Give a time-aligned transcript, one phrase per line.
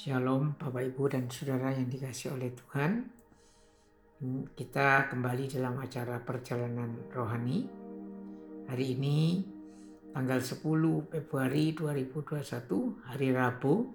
[0.00, 3.04] Shalom Bapak Ibu dan Saudara yang dikasih oleh Tuhan.
[4.56, 7.68] Kita kembali dalam acara perjalanan rohani.
[8.64, 9.44] Hari ini
[10.16, 10.64] tanggal 10
[11.04, 12.32] Februari 2021
[13.12, 13.92] hari Rabu.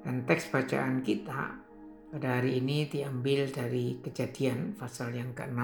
[0.00, 1.60] Dan teks bacaan kita
[2.08, 5.60] pada hari ini diambil dari kejadian pasal yang ke-6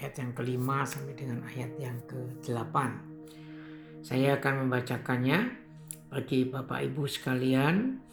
[0.00, 2.76] ayat yang kelima sampai dengan ayat yang ke-8.
[4.00, 5.60] Saya akan membacakannya
[6.08, 8.08] bagi Bapak Ibu sekalian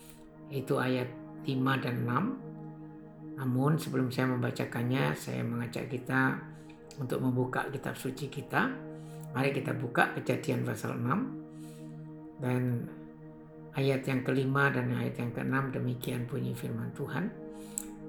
[0.50, 1.10] itu ayat
[1.46, 3.40] 5 dan 6.
[3.40, 6.38] Namun sebelum saya membacakannya, saya mengajak kita
[7.00, 8.68] untuk membuka kitab suci kita.
[9.32, 12.90] Mari kita buka kejadian pasal 6 dan
[13.78, 17.30] ayat yang kelima dan ayat yang keenam demikian bunyi firman Tuhan.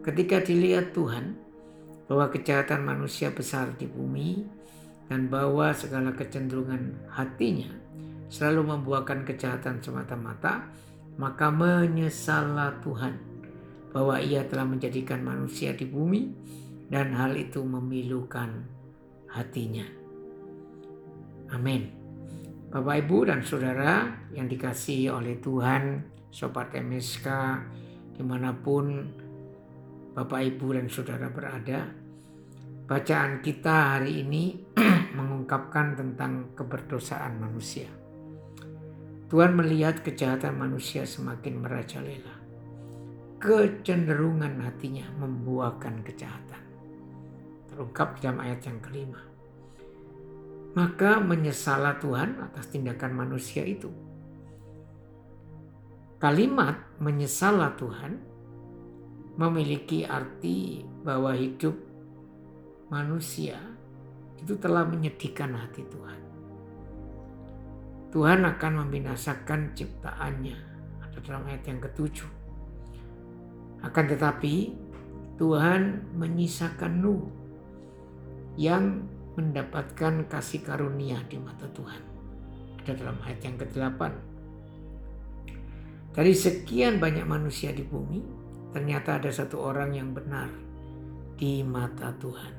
[0.00, 1.36] Ketika dilihat Tuhan
[2.08, 4.42] bahwa kejahatan manusia besar di bumi
[5.12, 7.70] dan bahwa segala kecenderungan hatinya
[8.30, 10.70] selalu membuahkan kejahatan semata-mata,
[11.20, 13.14] maka menyesallah Tuhan
[13.92, 16.32] bahwa ia telah menjadikan manusia di bumi
[16.88, 18.64] dan hal itu memilukan
[19.28, 19.84] hatinya.
[21.52, 21.92] Amin.
[22.70, 27.26] Bapak, Ibu, dan Saudara yang dikasihi oleh Tuhan, Sobat MSK,
[28.16, 29.10] di mana pun
[30.14, 31.90] Bapak, Ibu, dan Saudara berada,
[32.86, 34.72] bacaan kita hari ini
[35.18, 37.99] mengungkapkan tentang keberdosaan manusia.
[39.30, 42.34] Tuhan melihat kejahatan manusia semakin merajalela.
[43.38, 46.62] Kecenderungan hatinya membuahkan kejahatan.
[47.70, 49.22] Terungkap dalam ayat yang kelima.
[50.74, 53.94] Maka menyesalah Tuhan atas tindakan manusia itu.
[56.18, 58.18] Kalimat menyesalah Tuhan
[59.38, 61.78] memiliki arti bahwa hidup
[62.90, 63.56] manusia
[64.42, 66.20] itu telah menyedihkan hati Tuhan.
[68.10, 70.58] Tuhan akan membinasakan ciptaannya.
[70.98, 72.30] Ada dalam ayat yang ketujuh.
[73.86, 74.74] Akan tetapi
[75.38, 77.24] Tuhan menyisakan Nuh
[78.58, 79.06] yang
[79.38, 82.02] mendapatkan kasih karunia di mata Tuhan.
[82.82, 84.00] Ada dalam ayat yang ke-8.
[86.10, 88.20] Dari sekian banyak manusia di bumi,
[88.74, 90.50] ternyata ada satu orang yang benar
[91.38, 92.52] di mata Tuhan.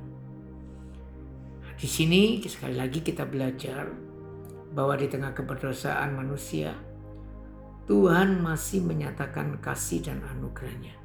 [1.75, 4.10] Di sini sekali lagi kita belajar
[4.71, 6.75] bahwa di tengah keberdosaan manusia,
[7.87, 10.95] Tuhan masih menyatakan kasih dan anugerahnya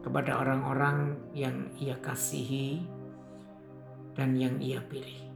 [0.00, 2.82] kepada orang-orang yang ia kasihi
[4.16, 5.30] dan yang ia pilih.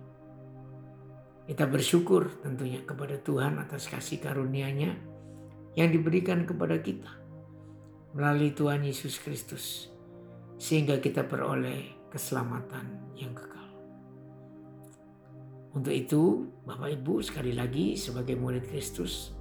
[1.45, 4.97] Kita bersyukur tentunya kepada Tuhan atas kasih karunia-Nya
[5.77, 7.13] yang diberikan kepada kita
[8.17, 9.93] melalui Tuhan Yesus Kristus
[10.57, 13.64] sehingga kita beroleh keselamatan yang kekal.
[15.75, 19.35] Untuk itu, Bapak Ibu sekali lagi sebagai murid Kristus,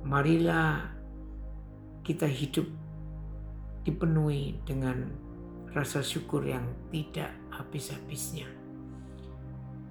[0.00, 0.88] marilah
[2.00, 2.64] kita hidup
[3.84, 5.12] dipenuhi dengan
[5.76, 8.48] rasa syukur yang tidak habis-habisnya.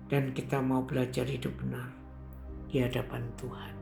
[0.10, 1.94] Dan kita mau belajar hidup benar
[2.66, 3.74] di hadapan Tuhan.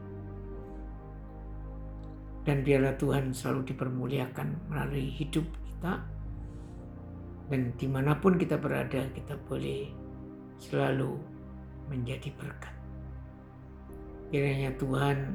[2.44, 6.04] Dan biarlah Tuhan selalu dipermuliakan melalui hidup kita.
[7.48, 9.90] Dan di mana pun kita berada, kita boleh
[10.62, 11.39] selalu
[11.90, 12.72] menjadi berkat.
[14.30, 15.34] Kiranya Tuhan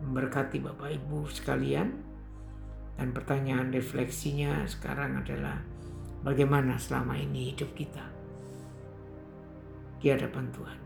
[0.00, 1.90] memberkati Bapak Ibu sekalian
[2.96, 5.60] dan pertanyaan refleksinya sekarang adalah
[6.22, 8.04] bagaimana selama ini hidup kita
[10.00, 10.78] di hadapan Tuhan.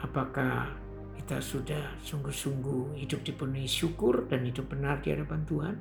[0.00, 0.72] Apakah
[1.16, 5.76] kita sudah sungguh-sungguh hidup dipenuhi syukur dan hidup benar di hadapan Tuhan?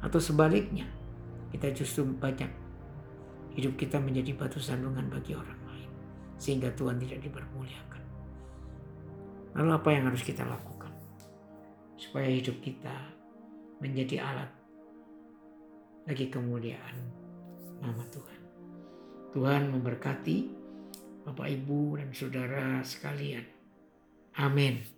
[0.00, 0.88] Atau sebaliknya,
[1.52, 2.65] kita justru banyak
[3.56, 5.90] hidup kita menjadi batu sandungan bagi orang lain.
[6.36, 8.02] Sehingga Tuhan tidak dipermuliakan.
[9.56, 10.92] Lalu apa yang harus kita lakukan?
[11.96, 12.92] Supaya hidup kita
[13.80, 14.50] menjadi alat
[16.04, 16.96] bagi kemuliaan
[17.80, 18.40] nama Tuhan.
[19.32, 20.38] Tuhan memberkati
[21.24, 23.44] Bapak Ibu dan Saudara sekalian.
[24.36, 24.95] Amin.